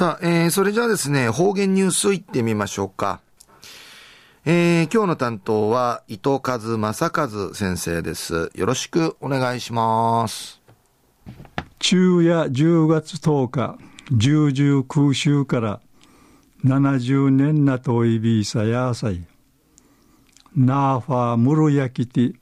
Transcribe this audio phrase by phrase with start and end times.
[0.00, 3.20] さあ、えー、それじゃあですね、方言ニュースいってみましょうか。
[4.46, 8.50] えー、今日の担当は伊藤和正和先生です。
[8.54, 10.62] よろしくお願いします。
[11.80, 13.78] 昼夜10月10日、
[14.10, 15.80] 十々空襲から
[16.64, 19.26] 70年なといびさやさい。
[20.56, 22.34] ナーファームルヤキティ、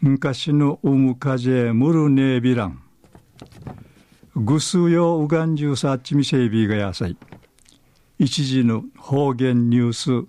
[0.00, 2.82] 昔のウムカジェムルネービラン。
[4.36, 7.16] ぐすようがんじゅうさっちみせいびがやさい。
[8.18, 9.92] 一時の方言ニュー
[10.24, 10.28] ス、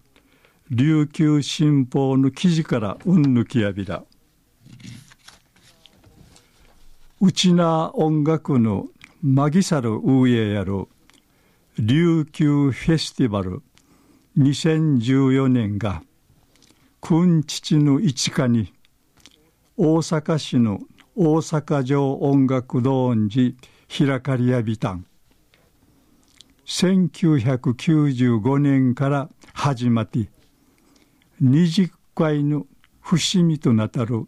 [0.71, 4.03] 琉球新報の記事からうんぬきやびら。
[7.19, 8.87] うちな音楽の
[9.21, 10.87] マギサルウーエやる
[11.77, 13.61] 琉球フェスティバル。
[14.37, 16.01] 2014年が、
[17.01, 18.73] くん父の一家に。
[19.77, 20.79] 大阪市の
[21.15, 23.53] 大阪城音楽堂寺。
[23.91, 25.05] 開かりやびたん。
[26.65, 30.29] 1995年から始まって
[31.43, 32.65] 20回の
[33.01, 34.27] 節目となたる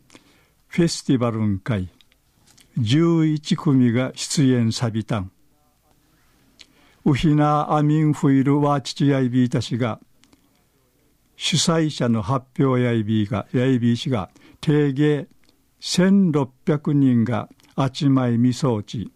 [0.68, 1.88] フェスティバルン会
[2.78, 5.32] 11組が出演さびたん。
[7.06, 10.02] ウヒナアミンフイルワーチチヤイビータ氏が
[11.38, 15.28] 主催者の発表やいびがやいび氏が定芸
[15.80, 19.10] 1600人があちまいみそうち。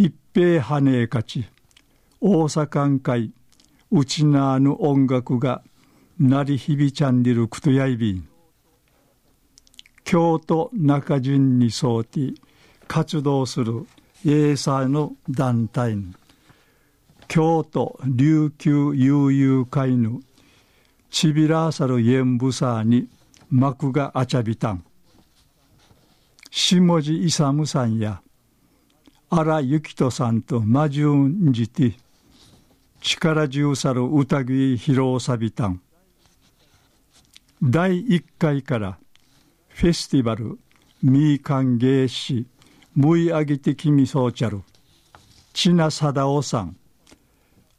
[0.00, 1.44] 一平はねえかち。
[2.20, 3.32] 大阪会
[3.90, 5.60] うちなあぬ音楽が
[6.20, 8.28] 鳴り響ちゃんでるくとやいびん。
[10.04, 12.32] 京都中順にそうて
[12.86, 13.88] 活動する
[14.24, 15.98] エーサーの団体
[17.26, 20.20] 京都琉球悠々会の
[21.10, 23.08] ちびらさるえんぶさに
[23.50, 24.84] 幕があちゃびたん。
[26.52, 28.22] 下地勇さんや
[29.30, 31.94] 荒幸人さんと魔順じて
[33.00, 35.80] 力重さる歌ぎ披露さびたん。
[37.62, 38.98] 第1回から
[39.68, 40.58] フェスティバル
[41.02, 42.46] みいカン芸師
[42.94, 44.62] むいあげてきみそうちゃる
[45.52, 46.76] 千さ貞夫さん。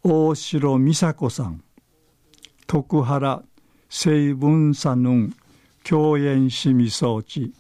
[0.03, 1.63] 大城美佐子さん。
[2.67, 3.41] 徳原
[4.05, 5.35] ぶ文さぬん。
[5.83, 7.53] 共演しみそうち。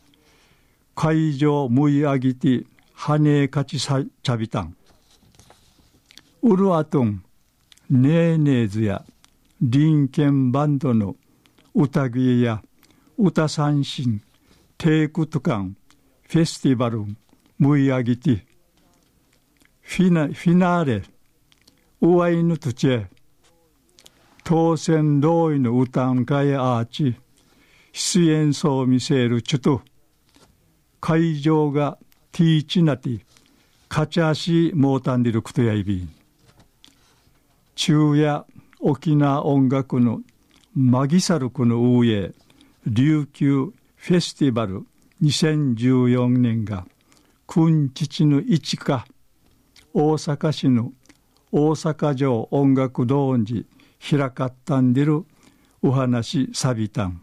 [0.93, 4.75] 会場むいあぎてィハネカチサチャビタン
[6.43, 7.23] ウルアトン
[7.89, 9.05] ネーネーズや
[9.61, 11.15] リンケンバンドの
[11.73, 12.61] 歌芸や
[13.17, 14.21] 歌三振
[14.77, 15.77] テイクトカン
[16.27, 17.05] フェスティバル
[17.57, 18.41] ムイアギティ
[19.81, 21.03] フィナフィナーレ
[22.01, 23.05] ウワイヌトチェ
[24.43, 27.15] 当選同意の歌ん会アーチ
[27.93, 29.81] 出演奏を見せるちゅと
[30.99, 31.97] 会場が
[32.31, 33.21] ティーチナティ
[33.87, 36.09] カチャシモータンディルクトヤイビン
[37.75, 38.45] 中夜
[38.79, 40.21] 沖縄音楽の
[40.75, 42.33] マギサルクの上
[42.85, 44.83] 琉球フェスティバル
[45.21, 46.85] 2014年が
[47.47, 49.05] 君父の一か
[49.93, 50.93] 大阪市の
[51.51, 53.65] 大阪城音楽堂に
[53.99, 55.25] 開かったんでる
[55.81, 57.21] お話さびたん。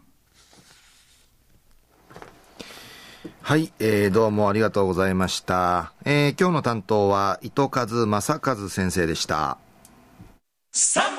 [3.47, 5.93] はい、えー、どうもありがとうございました。
[6.03, 9.57] えー、今日の担当は、糸数正和先生でした。